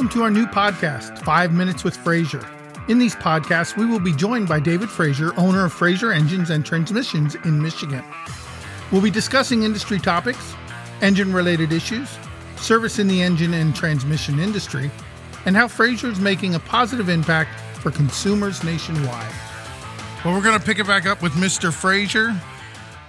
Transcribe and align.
welcome 0.00 0.18
to 0.18 0.24
our 0.24 0.30
new 0.30 0.46
podcast, 0.46 1.18
Five 1.18 1.52
Minutes 1.52 1.84
with 1.84 1.94
Fraser. 1.94 2.42
In 2.88 2.98
these 2.98 3.14
podcasts, 3.14 3.76
we 3.76 3.84
will 3.84 4.00
be 4.00 4.14
joined 4.14 4.48
by 4.48 4.58
David 4.58 4.88
Fraser, 4.88 5.38
owner 5.38 5.66
of 5.66 5.74
Fraser 5.74 6.10
Engines 6.10 6.48
and 6.48 6.64
Transmissions 6.64 7.34
in 7.44 7.60
Michigan. 7.60 8.02
We'll 8.90 9.02
be 9.02 9.10
discussing 9.10 9.62
industry 9.62 9.98
topics, 9.98 10.54
engine 11.02 11.34
related 11.34 11.70
issues, 11.70 12.08
service 12.56 12.98
in 12.98 13.08
the 13.08 13.20
engine 13.20 13.52
and 13.52 13.76
transmission 13.76 14.38
industry, 14.38 14.90
and 15.44 15.54
how 15.54 15.68
Fraser 15.68 16.06
is 16.06 16.18
making 16.18 16.54
a 16.54 16.60
positive 16.60 17.10
impact 17.10 17.60
for 17.80 17.90
consumers 17.90 18.64
nationwide. 18.64 19.34
Well, 20.24 20.32
we're 20.32 20.42
going 20.42 20.58
to 20.58 20.64
pick 20.64 20.78
it 20.78 20.86
back 20.86 21.04
up 21.04 21.20
with 21.20 21.32
Mr. 21.32 21.70
Fraser, 21.70 22.40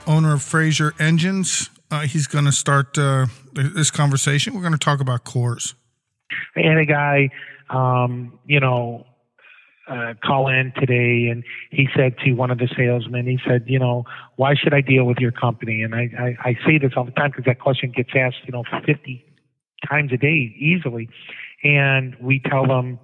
owner 0.08 0.34
of 0.34 0.42
Fraser 0.42 0.94
Engines. 1.00 1.70
Uh, 1.90 2.02
he's 2.02 2.28
going 2.28 2.46
to 2.46 2.52
start 2.52 2.98
uh, 2.98 3.28
this 3.54 3.92
conversation. 3.92 4.54
We're 4.54 4.60
going 4.60 4.74
to 4.74 4.78
talk 4.78 5.00
about 5.00 5.24
cores. 5.24 5.74
I 6.56 6.62
had 6.62 6.78
a 6.78 6.86
guy, 6.86 7.30
um, 7.70 8.40
you 8.46 8.60
know, 8.60 9.06
uh, 9.88 10.14
call 10.24 10.48
in 10.48 10.72
today, 10.78 11.28
and 11.30 11.44
he 11.72 11.88
said 11.96 12.18
to 12.20 12.32
one 12.34 12.52
of 12.52 12.60
the 12.60 12.70
salesmen, 12.78 13.26
he 13.26 13.40
said, 13.46 13.64
you 13.68 13.80
know, 13.80 14.06
why 14.36 14.56
should 14.56 14.74
I 14.74 14.82
deal 14.82 15.06
with 15.06 15.18
your 15.18 15.32
company? 15.32 15.82
And 15.82 15.96
I, 15.96 16.10
I, 16.18 16.50
I 16.50 16.58
say 16.66 16.78
this 16.78 16.94
all 16.96 17.04
the 17.04 17.12
time 17.12 17.32
because 17.32 17.46
that 17.46 17.60
question 17.60 17.92
gets 17.92 18.12
asked, 18.16 18.38
you 18.46 18.52
know, 18.52 18.64
50 18.86 19.26
times 19.90 20.12
a 20.14 20.18
day 20.18 20.56
easily. 20.58 21.10
And 21.64 22.16
we 22.22 22.40
tell 22.40 22.66
them, 22.66 23.00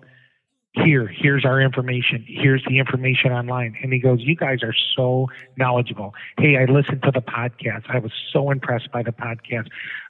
here, 0.83 1.07
here's 1.07 1.43
our 1.43 1.59
information. 1.59 2.23
Here's 2.27 2.63
the 2.67 2.77
information 2.79 3.31
online. 3.31 3.75
And 3.81 3.91
he 3.91 3.99
goes, 3.99 4.19
you 4.21 4.35
guys 4.35 4.59
are 4.63 4.75
so 4.95 5.27
knowledgeable. 5.57 6.13
Hey, 6.37 6.57
I 6.57 6.65
listened 6.65 7.01
to 7.03 7.11
the 7.11 7.21
podcast. 7.21 7.83
I 7.89 7.99
was 7.99 8.11
so 8.31 8.51
impressed 8.51 8.91
by 8.91 9.01
the 9.03 9.11
podcast. 9.11 9.67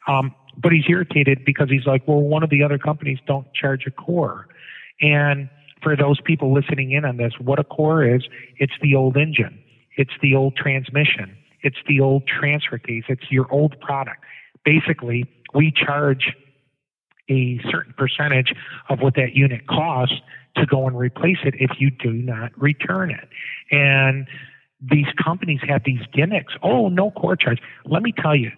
Um, 0.08 0.36
but 0.58 0.72
he's 0.72 0.86
irritated 0.90 1.46
because 1.46 1.70
he's 1.70 1.86
like, 1.86 2.08
well, 2.08 2.20
one 2.20 2.44
of 2.44 2.50
the 2.50 2.64
other 2.64 2.78
companies 2.78 3.20
don't 3.28 3.52
charge 3.54 3.86
a 3.86 3.92
core. 3.92 4.48
And 5.02 5.50
for 5.82 5.96
those 5.96 6.20
people 6.22 6.54
listening 6.54 6.92
in 6.92 7.06
on 7.06 7.18
this, 7.18 7.34
what 7.40 7.60
a 7.60 7.64
core 7.64 8.04
is, 8.04 8.24
it's 8.58 8.74
the 8.82 8.96
old 8.96 9.18
engine. 9.18 9.60
It's 9.96 10.14
the 10.22 10.36
old 10.36 10.56
transmission. 10.56 11.36
It's 11.62 11.78
the 11.88 12.02
old 12.02 12.28
transfer 12.28 12.78
case. 12.78 13.04
It's 13.08 13.32
your 13.32 13.52
old 13.52 13.80
product. 13.80 14.24
Basically, 14.66 15.26
we 15.54 15.72
charge 15.72 16.34
a 17.30 17.60
certain 17.70 17.94
percentage 17.98 18.54
of 18.90 19.00
what 19.00 19.16
that 19.16 19.34
unit 19.36 19.68
costs 19.68 20.16
to 20.56 20.66
go 20.66 20.88
and 20.88 20.98
replace 20.98 21.38
it 21.44 21.56
if 21.60 21.72
you 21.80 21.92
do 21.92 22.14
not 22.14 22.52
return 22.60 23.12
it. 23.12 23.28
And 23.72 24.28
these 24.82 25.08
companies 25.24 25.60
have 25.68 25.84
these 25.86 26.02
gimmicks. 26.14 26.54
Oh, 26.64 26.90
no 26.90 27.12
core 27.12 27.36
charge. 27.36 27.60
Let 27.86 28.02
me 28.04 28.12
tell 28.12 28.36
you, 28.36 28.52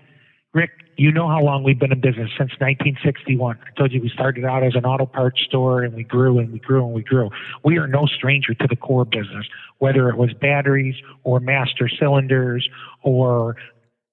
Rick, 0.54 0.72
you 0.98 1.12
know 1.12 1.28
how 1.28 1.42
long 1.42 1.64
we've 1.64 1.80
been 1.80 1.92
in 1.92 2.02
business 2.02 2.30
since 2.38 2.52
1961. 2.60 3.58
I 3.58 3.78
told 3.78 3.92
you 3.92 4.02
we 4.02 4.10
started 4.10 4.46
out 4.46 4.64
as 4.64 4.74
an 4.76 4.84
auto 4.84 5.06
parts 5.06 5.42
store 5.44 5.84
and 5.84 5.94
we 5.94 6.04
grew 6.04 6.40
and 6.40 6.52
we 6.52 6.60
grew 6.60 6.84
and 6.84 6.94
we 6.94 7.04
grew. 7.04 7.30
We 7.64 7.78
are 7.78 7.88
no 7.88 8.08
stranger 8.08 8.56
to 8.56 8.68
the 8.68 8.76
core 8.76 9.06
business, 9.06 9.46
whether 9.78 10.10
it 10.10 10.18
was 10.18 10.34
batteries 10.34 10.96
or 11.24 11.40
master 11.40 11.88
cylinders 11.88 12.68
or, 13.04 13.58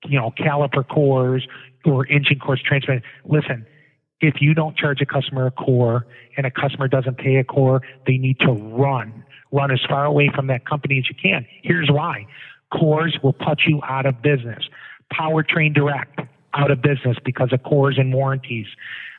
you 0.05 0.21
know, 0.21 0.31
caliper 0.39 0.87
cores 0.87 1.47
or 1.87 2.07
engine 2.07 2.39
cores, 2.39 2.63
transmission. 2.63 3.03
Listen, 3.25 3.67
if 4.21 4.35
you 4.41 4.53
don't 4.53 4.77
charge 4.77 5.01
a 5.01 5.07
customer 5.07 5.47
a 5.47 5.51
core 5.51 6.07
and 6.37 6.47
a 6.47 6.51
customer 6.51 6.87
doesn't 6.87 7.17
pay 7.17 7.37
a 7.37 7.45
core, 7.45 7.81
they 8.07 8.19
need 8.19 8.39
to 8.41 8.53
run, 8.53 9.25
run 9.53 9.71
as 9.71 9.81
far 9.89 10.05
away 10.05 10.31
from 10.35 10.49
that 10.49 10.67
company 10.67 10.99
as 10.99 11.09
you 11.09 11.15
can. 11.21 11.47
Here's 11.63 11.91
why. 11.91 12.27
Cores 12.73 13.17
will 13.23 13.33
put 13.33 13.63
you 13.67 13.81
out 13.89 14.05
of 14.05 14.21
business. 14.21 14.69
Powertrain 15.13 15.75
Direct, 15.75 16.21
out 16.55 16.71
of 16.71 16.83
business 16.83 17.17
because 17.25 17.53
of 17.53 17.63
cores 17.63 17.99
and 17.99 18.13
warranties. 18.13 18.67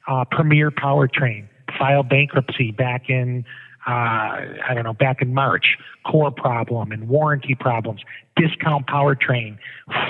Uh, 0.08 0.26
Premier 0.30 0.72
Powertrain 0.72 1.48
filed 1.78 2.10
bankruptcy 2.10 2.72
back 2.72 3.10
in, 3.10 3.46
uh, 3.86 3.92
I 3.92 4.74
don't 4.74 4.84
know, 4.84 4.94
back 4.94 5.22
in 5.22 5.34
March. 5.34 5.78
Core 6.06 6.32
problem 6.32 6.92
and 6.92 7.08
warranty 7.08 7.56
problems. 7.56 8.02
Discount 8.36 8.88
Powertrain 8.88 9.58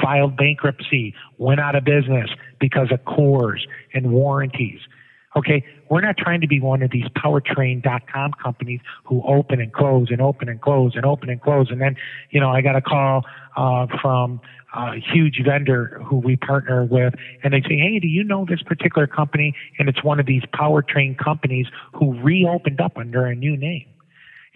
filed 0.01 0.37
bankruptcy, 0.37 1.13
went 1.37 1.59
out 1.59 1.75
of 1.75 1.83
business 1.83 2.29
because 2.59 2.91
of 2.91 3.03
cores 3.05 3.65
and 3.93 4.11
warranties. 4.11 4.79
Okay, 5.35 5.63
we're 5.89 6.01
not 6.01 6.17
trying 6.17 6.41
to 6.41 6.47
be 6.47 6.59
one 6.59 6.81
of 6.81 6.89
these 6.89 7.05
powertrain.com 7.09 8.33
companies 8.41 8.79
who 9.03 9.21
open 9.23 9.61
and 9.61 9.71
close 9.71 10.07
and 10.09 10.19
open 10.19 10.49
and 10.49 10.59
close 10.61 10.93
and 10.95 11.05
open 11.05 11.29
and 11.29 11.41
close. 11.41 11.69
And 11.69 11.79
then, 11.79 11.95
you 12.31 12.39
know, 12.39 12.49
I 12.49 12.61
got 12.61 12.75
a 12.75 12.81
call 12.81 13.23
uh, 13.57 13.87
from 14.01 14.39
a 14.73 14.95
huge 15.13 15.41
vendor 15.43 15.99
who 16.05 16.17
we 16.17 16.35
partner 16.37 16.85
with, 16.85 17.13
and 17.43 17.53
they 17.53 17.61
say, 17.61 17.77
"Hey, 17.77 17.99
do 17.99 18.07
you 18.07 18.23
know 18.23 18.45
this 18.47 18.61
particular 18.61 19.07
company?" 19.07 19.53
And 19.79 19.89
it's 19.89 20.03
one 20.03 20.19
of 20.19 20.25
these 20.25 20.43
powertrain 20.53 21.17
companies 21.17 21.67
who 21.93 22.19
reopened 22.21 22.79
up 22.79 22.97
under 22.97 23.25
a 23.25 23.35
new 23.35 23.57
name. 23.57 23.87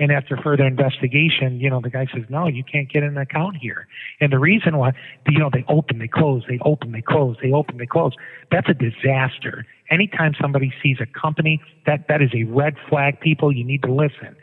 And 0.02 0.12
after 0.12 0.36
further 0.36 0.66
investigation, 0.66 1.60
you 1.60 1.70
know, 1.70 1.80
the 1.80 1.92
guy 1.92 2.08
says, 2.12 2.24
no, 2.28 2.48
you 2.48 2.64
can't 2.64 2.92
get 2.92 3.04
an 3.04 3.20
account 3.20 3.58
here. 3.58 3.88
And 4.20 4.34
the 4.34 4.40
reason 4.40 4.78
why, 4.78 4.94
you 5.28 5.38
know, 5.38 5.52
they 5.54 5.64
open, 5.68 6.00
they 6.00 6.08
close, 6.08 6.44
they 6.50 6.58
open, 6.66 6.92
they 6.92 7.04
close, 7.04 7.38
they 7.40 7.52
open, 7.52 7.78
they 7.78 7.86
close. 7.86 8.14
That's 8.50 8.68
a 8.68 8.74
disaster. 8.74 9.64
Anytime 9.92 10.34
somebody 10.42 10.74
sees 10.82 10.98
a 11.00 11.06
company, 11.06 11.62
that, 11.86 12.08
that 12.08 12.20
is 12.20 12.32
a 12.34 12.46
red 12.46 12.78
flag, 12.90 13.20
people. 13.20 13.52
You 13.52 13.64
need 13.64 13.84
to 13.84 13.94
listen. 13.94 14.36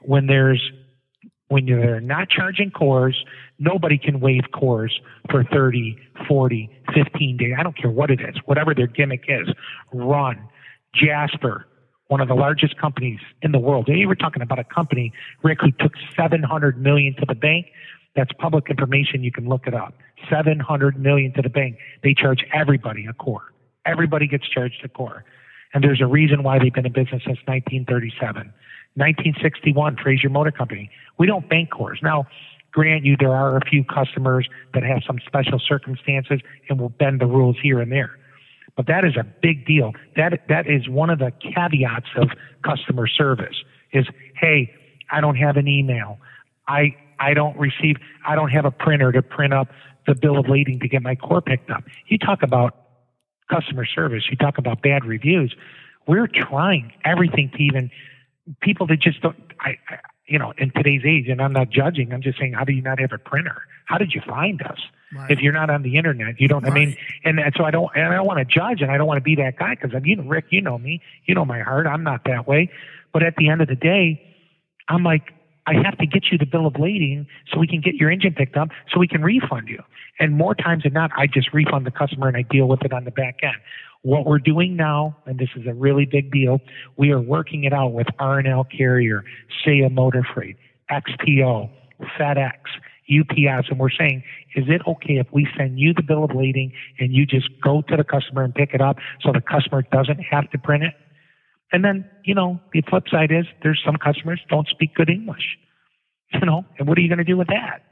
When 0.00 0.26
there's, 0.26 0.72
when 1.48 1.66
you're 1.66 2.00
not 2.00 2.28
charging 2.28 2.70
cores, 2.70 3.16
nobody 3.58 3.98
can 3.98 4.20
waive 4.20 4.44
cores 4.52 4.98
for 5.30 5.44
30, 5.44 5.96
40, 6.26 6.70
15 6.94 7.36
days. 7.36 7.54
I 7.58 7.62
don't 7.62 7.76
care 7.76 7.90
what 7.90 8.10
it 8.10 8.20
is, 8.20 8.36
whatever 8.46 8.74
their 8.74 8.86
gimmick 8.86 9.24
is. 9.28 9.48
Run. 9.92 10.48
Jasper, 10.94 11.66
one 12.08 12.20
of 12.20 12.28
the 12.28 12.34
largest 12.34 12.78
companies 12.78 13.20
in 13.42 13.52
the 13.52 13.58
world. 13.58 13.88
You 13.88 14.08
were 14.08 14.14
talking 14.14 14.42
about 14.42 14.58
a 14.58 14.64
company, 14.64 15.12
Rick, 15.42 15.58
who 15.60 15.72
took 15.72 15.92
700 16.16 16.80
million 16.80 17.14
to 17.16 17.26
the 17.26 17.34
bank. 17.34 17.66
That's 18.16 18.30
public 18.38 18.70
information. 18.70 19.24
You 19.24 19.32
can 19.32 19.48
look 19.48 19.66
it 19.66 19.74
up. 19.74 19.94
700 20.30 20.98
million 20.98 21.32
to 21.34 21.42
the 21.42 21.48
bank. 21.48 21.76
They 22.02 22.14
charge 22.14 22.44
everybody 22.54 23.06
a 23.06 23.12
core. 23.12 23.52
Everybody 23.84 24.28
gets 24.28 24.48
charged 24.48 24.80
a 24.84 24.88
core. 24.88 25.24
And 25.74 25.82
there's 25.82 26.00
a 26.00 26.06
reason 26.06 26.44
why 26.44 26.60
they've 26.60 26.72
been 26.72 26.86
in 26.86 26.92
business 26.92 27.22
since 27.26 27.38
1937. 27.46 28.52
1961, 28.94 29.96
Fraser 30.02 30.28
Motor 30.28 30.52
Company. 30.52 30.90
We 31.18 31.26
don't 31.26 31.48
bank 31.48 31.70
cores. 31.70 31.98
Now, 32.02 32.26
grant 32.72 33.04
you, 33.04 33.16
there 33.18 33.32
are 33.32 33.56
a 33.56 33.60
few 33.64 33.84
customers 33.84 34.48
that 34.72 34.82
have 34.82 35.02
some 35.06 35.18
special 35.26 35.58
circumstances 35.58 36.40
and 36.68 36.80
will 36.80 36.90
bend 36.90 37.20
the 37.20 37.26
rules 37.26 37.56
here 37.62 37.80
and 37.80 37.90
there. 37.90 38.18
But 38.76 38.86
that 38.86 39.04
is 39.04 39.16
a 39.16 39.24
big 39.24 39.66
deal. 39.66 39.92
That 40.16 40.48
that 40.48 40.66
is 40.66 40.88
one 40.88 41.10
of 41.10 41.20
the 41.20 41.32
caveats 41.40 42.08
of 42.16 42.30
customer 42.64 43.06
service 43.06 43.54
is, 43.92 44.06
hey, 44.40 44.74
I 45.10 45.20
don't 45.20 45.36
have 45.36 45.56
an 45.56 45.68
email. 45.68 46.18
I 46.66 46.96
I 47.20 47.34
don't 47.34 47.56
receive 47.58 47.96
I 48.26 48.34
don't 48.34 48.50
have 48.50 48.64
a 48.64 48.72
printer 48.72 49.12
to 49.12 49.22
print 49.22 49.54
up 49.54 49.68
the 50.06 50.14
bill 50.14 50.38
of 50.38 50.48
lading 50.48 50.80
to 50.80 50.88
get 50.88 51.02
my 51.02 51.14
core 51.14 51.40
picked 51.40 51.70
up. 51.70 51.84
You 52.08 52.18
talk 52.18 52.42
about 52.42 52.76
customer 53.50 53.86
service, 53.86 54.24
you 54.30 54.36
talk 54.36 54.58
about 54.58 54.82
bad 54.82 55.04
reviews. 55.04 55.54
We're 56.06 56.26
trying 56.26 56.92
everything 57.04 57.50
to 57.50 57.62
even 57.62 57.90
people 58.60 58.86
that 58.86 59.00
just 59.00 59.20
don't 59.20 59.36
I, 59.60 59.78
I 59.88 59.98
you 60.26 60.38
know, 60.38 60.52
in 60.56 60.70
today's 60.70 61.02
age, 61.04 61.28
and 61.28 61.40
I'm 61.40 61.52
not 61.52 61.70
judging, 61.70 62.12
I'm 62.12 62.22
just 62.22 62.38
saying, 62.38 62.54
how 62.54 62.64
do 62.64 62.72
you 62.72 62.82
not 62.82 62.98
have 62.98 63.12
a 63.12 63.18
printer? 63.18 63.62
How 63.86 63.98
did 63.98 64.12
you 64.14 64.22
find 64.26 64.62
us? 64.62 64.78
Right. 65.14 65.30
If 65.30 65.40
you're 65.40 65.52
not 65.52 65.68
on 65.70 65.82
the 65.82 65.96
internet, 65.96 66.40
you 66.40 66.48
don't. 66.48 66.62
Right. 66.62 66.72
I 66.72 66.74
mean, 66.74 66.96
and, 67.24 67.38
and 67.38 67.52
so 67.56 67.64
I 67.64 67.70
don't, 67.70 67.90
and 67.94 68.06
I 68.06 68.16
don't 68.16 68.26
want 68.26 68.38
to 68.38 68.44
judge, 68.44 68.80
and 68.80 68.90
I 68.90 68.96
don't 68.96 69.06
want 69.06 69.18
to 69.18 69.22
be 69.22 69.36
that 69.36 69.58
guy 69.58 69.74
because 69.74 69.90
I'm, 69.94 70.04
you 70.06 70.16
know, 70.16 70.24
Rick, 70.24 70.46
you 70.50 70.62
know 70.62 70.78
me, 70.78 71.02
you 71.26 71.34
know 71.34 71.44
my 71.44 71.60
heart. 71.60 71.86
I'm 71.86 72.02
not 72.02 72.24
that 72.24 72.48
way. 72.48 72.70
But 73.12 73.22
at 73.22 73.36
the 73.36 73.48
end 73.48 73.60
of 73.60 73.68
the 73.68 73.76
day, 73.76 74.20
I'm 74.88 75.04
like, 75.04 75.32
I 75.66 75.74
have 75.84 75.96
to 75.98 76.06
get 76.06 76.24
you 76.32 76.38
the 76.38 76.46
bill 76.46 76.66
of 76.66 76.78
lading 76.78 77.26
so 77.50 77.58
we 77.58 77.66
can 77.66 77.80
get 77.80 77.94
your 77.94 78.10
engine 78.10 78.34
picked 78.34 78.56
up, 78.56 78.68
so 78.92 78.98
we 78.98 79.08
can 79.08 79.22
refund 79.22 79.68
you. 79.68 79.82
And 80.18 80.34
more 80.34 80.54
times 80.54 80.84
than 80.84 80.92
not, 80.92 81.10
I 81.16 81.26
just 81.26 81.52
refund 81.52 81.86
the 81.86 81.90
customer 81.90 82.28
and 82.28 82.36
I 82.36 82.42
deal 82.42 82.66
with 82.66 82.82
it 82.82 82.92
on 82.92 83.04
the 83.04 83.10
back 83.10 83.40
end. 83.42 83.56
What 84.04 84.26
we're 84.26 84.38
doing 84.38 84.76
now, 84.76 85.16
and 85.24 85.38
this 85.38 85.48
is 85.56 85.66
a 85.66 85.72
really 85.72 86.04
big 86.04 86.30
deal, 86.30 86.60
we 86.98 87.10
are 87.10 87.20
working 87.20 87.64
it 87.64 87.72
out 87.72 87.94
with 87.94 88.06
R&L 88.18 88.64
Carrier, 88.64 89.24
SAIA 89.64 89.90
Motor 89.90 90.22
Freight, 90.34 90.58
XPO, 90.90 91.70
FedEx, 92.20 92.52
UPS, 93.08 93.68
and 93.70 93.78
we're 93.78 93.88
saying, 93.88 94.22
is 94.56 94.64
it 94.68 94.82
okay 94.86 95.14
if 95.14 95.26
we 95.32 95.48
send 95.56 95.78
you 95.78 95.94
the 95.94 96.02
bill 96.02 96.22
of 96.22 96.34
lading 96.34 96.74
and 96.98 97.14
you 97.14 97.24
just 97.24 97.48
go 97.62 97.80
to 97.88 97.96
the 97.96 98.04
customer 98.04 98.42
and 98.42 98.54
pick 98.54 98.74
it 98.74 98.82
up 98.82 98.96
so 99.22 99.32
the 99.32 99.40
customer 99.40 99.80
doesn't 99.90 100.18
have 100.18 100.50
to 100.50 100.58
print 100.58 100.84
it? 100.84 100.92
And 101.72 101.82
then, 101.82 102.04
you 102.24 102.34
know, 102.34 102.60
the 102.74 102.82
flip 102.82 103.04
side 103.10 103.32
is 103.32 103.46
there's 103.62 103.80
some 103.86 103.96
customers 103.96 104.38
don't 104.50 104.68
speak 104.68 104.94
good 104.94 105.08
English, 105.08 105.56
you 106.34 106.40
know, 106.40 106.66
and 106.78 106.86
what 106.86 106.98
are 106.98 107.00
you 107.00 107.08
going 107.08 107.18
to 107.18 107.24
do 107.24 107.38
with 107.38 107.48
that? 107.48 107.84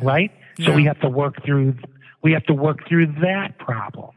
Right? 0.00 0.30
Yeah. 0.56 0.66
So 0.66 0.74
we 0.74 0.84
have 0.84 1.00
to 1.00 1.08
work 1.08 1.44
through, 1.44 1.74
we 2.22 2.30
have 2.32 2.44
to 2.44 2.54
work 2.54 2.88
through 2.88 3.06
that 3.22 3.58
problem. 3.58 4.10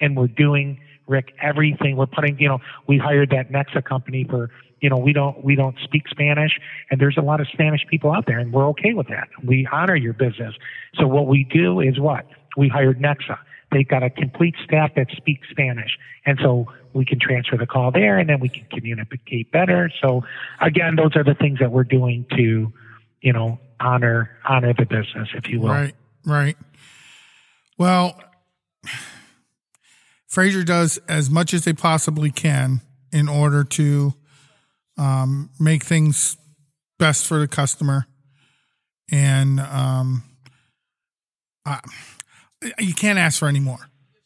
And 0.00 0.16
we're 0.16 0.28
doing, 0.28 0.80
Rick, 1.06 1.34
everything. 1.40 1.96
We're 1.96 2.06
putting, 2.06 2.38
you 2.38 2.48
know, 2.48 2.58
we 2.86 2.98
hired 2.98 3.30
that 3.30 3.50
Nexa 3.50 3.84
company 3.84 4.24
for 4.28 4.50
you 4.80 4.90
know, 4.90 4.98
we 4.98 5.14
don't 5.14 5.42
we 5.42 5.56
don't 5.56 5.74
speak 5.82 6.06
Spanish, 6.06 6.60
and 6.90 7.00
there's 7.00 7.16
a 7.16 7.22
lot 7.22 7.40
of 7.40 7.48
Spanish 7.48 7.80
people 7.88 8.12
out 8.12 8.26
there, 8.26 8.38
and 8.38 8.52
we're 8.52 8.68
okay 8.68 8.92
with 8.92 9.08
that. 9.08 9.28
We 9.42 9.66
honor 9.72 9.96
your 9.96 10.12
business. 10.12 10.54
So 10.96 11.06
what 11.06 11.26
we 11.26 11.44
do 11.44 11.80
is 11.80 11.98
what 11.98 12.26
we 12.58 12.68
hired 12.68 13.00
Nexa. 13.00 13.38
They've 13.72 13.86
got 13.86 14.02
a 14.02 14.10
complete 14.10 14.54
staff 14.64 14.94
that 14.96 15.08
speaks 15.16 15.48
Spanish. 15.50 15.98
And 16.24 16.38
so 16.42 16.66
we 16.92 17.04
can 17.04 17.18
transfer 17.18 17.56
the 17.56 17.66
call 17.66 17.90
there 17.90 18.18
and 18.18 18.28
then 18.28 18.40
we 18.40 18.48
can 18.48 18.64
communicate 18.70 19.50
better. 19.50 19.90
So 20.00 20.24
again, 20.60 20.96
those 20.96 21.16
are 21.16 21.24
the 21.24 21.34
things 21.34 21.58
that 21.58 21.72
we're 21.72 21.84
doing 21.84 22.26
to, 22.36 22.72
you 23.20 23.32
know, 23.32 23.58
honor 23.80 24.30
honor 24.48 24.72
the 24.72 24.86
business, 24.86 25.28
if 25.34 25.48
you 25.48 25.60
will. 25.60 25.70
Right, 25.70 25.94
right. 26.24 26.56
Well, 27.76 28.18
Fraser 30.36 30.64
does 30.64 30.98
as 31.08 31.30
much 31.30 31.54
as 31.54 31.64
they 31.64 31.72
possibly 31.72 32.30
can 32.30 32.82
in 33.10 33.26
order 33.26 33.64
to 33.64 34.12
um, 34.98 35.48
make 35.58 35.82
things 35.82 36.36
best 36.98 37.26
for 37.26 37.38
the 37.38 37.48
customer, 37.48 38.06
and 39.10 39.58
um, 39.60 40.24
I, 41.64 41.80
you 42.78 42.92
can't 42.92 43.18
ask 43.18 43.38
for 43.38 43.48
any 43.48 43.60
more. 43.60 43.78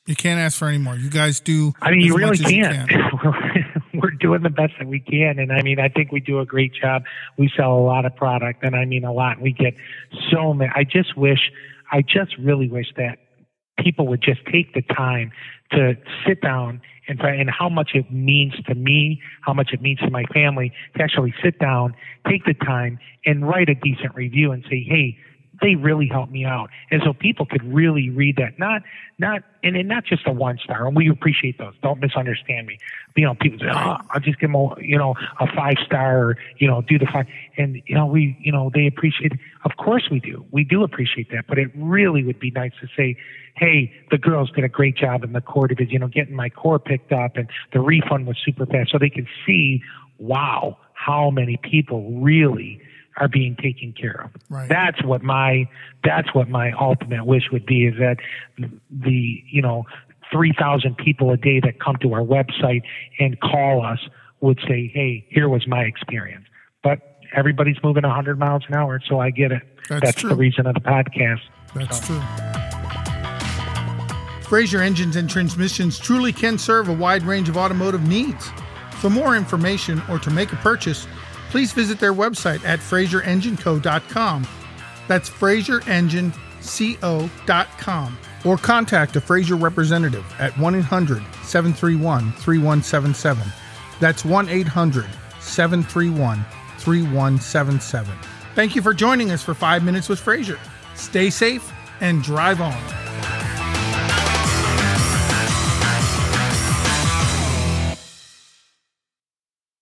You 0.09 0.17
can't 0.17 0.41
ask 0.41 0.59
for 0.59 0.67
any 0.67 0.79
more. 0.79 0.97
You 0.97 1.11
guys 1.11 1.39
do. 1.39 1.75
I 1.81 1.93
mean, 1.93 2.01
you 2.01 2.17
really 2.17 2.39
can't. 2.39 2.91
You 2.91 2.97
can. 2.99 3.75
we're 3.95 4.11
doing 4.11 4.43
the 4.43 4.51
best 4.51 4.73
that 4.81 4.89
we 4.89 4.99
can. 4.99 5.39
And 5.39 5.53
I 5.53 5.63
mean, 5.63 5.79
I 5.79 5.91
think 5.91 6.11
we 6.11 6.19
do 6.19 6.41
a 6.41 6.45
great 6.45 6.73
job. 6.75 7.05
We 7.39 7.53
sell 7.57 7.79
a 7.79 7.85
lot 7.85 8.05
of 8.05 8.17
product, 8.17 8.65
and 8.65 8.75
I 8.75 8.85
mean 8.85 9.05
a 9.05 9.13
lot. 9.13 9.41
We 9.41 9.53
get 9.53 9.75
so 10.33 10.55
many. 10.55 10.73
I 10.75 10.83
just 10.83 11.17
wish, 11.17 11.53
I 11.93 12.03
just 12.03 12.37
really 12.37 12.69
wish 12.69 12.89
that 12.97 13.21
people 13.83 14.07
would 14.09 14.23
just 14.23 14.41
take 14.51 14.75
the 14.75 14.83
time 14.83 15.33
to 15.73 15.97
sit 16.27 16.41
down 16.41 16.81
and 17.09 17.21
and 17.21 17.51
how 17.51 17.69
much 17.69 17.91
it 17.95 18.11
means 18.13 18.55
to 18.67 18.75
me, 18.75 19.21
how 19.41 19.53
much 19.53 19.71
it 19.73 19.81
means 19.83 19.99
to 20.01 20.11
my 20.11 20.25
family 20.33 20.73
to 20.97 21.03
actually 21.03 21.35
sit 21.43 21.59
down, 21.59 21.95
take 22.29 22.45
the 22.45 22.55
time, 22.55 22.99
and 23.27 23.47
write 23.49 23.69
a 23.69 23.75
decent 23.75 24.15
review 24.15 24.53
and 24.53 24.65
say, 24.71 24.85
hey, 24.89 25.19
they 25.61 25.75
really 25.75 26.09
helped 26.09 26.33
me 26.33 26.45
out. 26.45 26.71
And 26.91 27.03
so 27.05 27.13
people 27.13 27.47
could 27.47 27.63
really 27.63 28.11
read 28.11 28.37
that, 28.37 28.59
not, 28.59 28.83
not, 29.19 29.43
and, 29.63 29.77
and 29.77 29.89
not 29.89 30.05
just 30.05 30.27
a 30.27 30.33
one 30.33 30.59
star. 30.59 30.87
And 30.87 30.97
we 30.97 31.09
appreciate 31.11 31.59
those. 31.59 31.75
Don't 31.83 32.01
misunderstand 32.01 32.67
me. 32.67 32.79
You 33.17 33.27
know, 33.27 33.35
people 33.35 33.59
say, 33.59 33.67
oh, 33.71 33.97
I'll 34.11 34.21
just 34.21 34.39
give 34.39 34.51
them, 34.51 34.55
a, 34.55 34.81
you 34.81 34.97
know, 34.97 35.15
a 35.39 35.47
five 35.55 35.77
star 35.85 36.19
or, 36.19 36.37
you 36.59 36.67
know, 36.67 36.83
do 36.83 36.99
the 36.99 37.07
five. 37.07 37.27
And, 37.57 37.83
you 37.87 37.95
know, 37.95 38.07
we, 38.07 38.37
you 38.41 38.53
know, 38.53 38.71
they 38.73 38.87
appreciate, 38.87 39.33
of 39.65 39.73
course 39.77 40.09
we 40.11 40.21
do. 40.21 40.45
We 40.51 40.65
do 40.65 40.83
appreciate 40.83 41.31
that. 41.33 41.47
But 41.47 41.59
it 41.59 41.71
really 41.75 42.25
would 42.25 42.41
be 42.41 42.51
nice 42.51 42.73
to 42.81 42.89
say, 42.97 43.17
hey, 43.57 43.93
the 44.11 44.19
girls 44.19 44.51
did 44.53 44.65
a 44.65 44.69
great 44.69 44.97
job 44.97 45.25
in 45.25 45.33
the 45.33 45.41
core 45.41 45.69
division, 45.69 45.93
you 45.93 45.99
know, 45.99 46.09
getting 46.09 46.35
my 46.35 46.49
core 46.49 46.79
picked 46.79 47.13
up 47.13 47.37
and 47.37 47.49
the 47.73 47.81
refund 47.81 48.27
was 48.27 48.37
super 48.45 48.65
fast. 48.65 48.91
So 48.91 48.99
they 48.99 49.11
can 49.11 49.27
see, 49.47 49.83
wow, 50.19 50.79
how 50.95 51.31
many 51.31 51.59
people 51.59 52.21
really 52.21 52.81
are 53.21 53.29
being 53.29 53.55
taken 53.57 53.93
care 53.93 54.23
of. 54.25 54.31
Right. 54.49 54.69
That's 54.69 55.05
what 55.05 55.23
my 55.23 55.69
that's 56.03 56.35
what 56.35 56.49
my 56.49 56.73
ultimate 56.73 57.25
wish 57.27 57.45
would 57.53 57.67
be 57.67 57.87
is 57.87 57.95
that 57.99 58.17
the 58.91 59.45
you 59.51 59.63
know 59.63 59.85
3,000 60.33 60.97
people 60.97 61.31
a 61.31 61.37
day 61.37 61.61
that 61.61 61.81
come 61.81 61.97
to 62.03 62.15
our 62.15 62.23
website 62.23 62.83
and 63.19 63.39
call 63.41 63.85
us 63.85 63.99
would 64.41 64.59
say, 64.67 64.91
"Hey, 64.93 65.27
here 65.29 65.49
was 65.49 65.67
my 65.67 65.83
experience." 65.83 66.47
But 66.83 67.01
everybody's 67.37 67.77
moving 67.85 68.05
100 68.05 68.39
miles 68.39 68.63
an 68.69 68.75
hour, 68.75 69.01
so 69.07 69.21
I 69.21 69.31
get 69.31 69.53
it. 69.53 69.63
That's, 69.89 70.03
that's 70.03 70.23
the 70.23 70.35
reason 70.35 70.67
of 70.67 70.75
the 70.75 70.81
podcast. 70.81 71.41
That's 71.75 72.07
so. 72.07 72.15
true. 72.15 72.23
Fraser 74.45 74.81
Engines 74.83 75.15
and 75.17 75.29
Transmissions 75.31 75.99
truly 75.99 76.33
can 76.33 76.59
serve 76.59 76.89
a 76.89 76.93
wide 76.93 77.23
range 77.23 77.49
of 77.49 77.57
automotive 77.57 78.09
needs. 78.09 78.51
For 79.01 79.09
more 79.09 79.37
information 79.37 80.03
or 80.09 80.19
to 80.19 80.31
make 80.31 80.53
a 80.53 80.57
purchase, 80.57 81.07
please 81.51 81.73
visit 81.73 81.99
their 81.99 82.15
website 82.15 82.65
at 82.65 82.79
FraserEngineCo.com. 82.81 84.47
That's 85.09 85.29
FraserEngineCo.com. 85.29 88.19
Or 88.45 88.57
contact 88.57 89.17
a 89.17 89.21
Fraser 89.21 89.57
representative 89.57 90.25
at 90.39 90.57
1 90.57 90.75
800 90.77 91.23
731 91.43 92.33
3177. 92.33 93.45
That's 93.99 94.25
1 94.25 94.49
800 94.49 95.07
731 95.41 96.45
3177. 96.79 98.15
Thank 98.55 98.75
you 98.75 98.83
for 98.83 98.95
joining 98.95 99.31
us 99.31 99.43
for 99.43 99.53
5 99.53 99.85
Minutes 99.85 100.09
with 100.09 100.19
Fraser. 100.19 100.59
Stay 100.95 101.29
safe 101.29 101.71
and 102.01 102.23
drive 102.23 102.61
on. 102.61 103.00